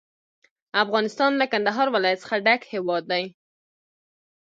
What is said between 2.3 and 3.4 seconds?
ډک هیواد دی.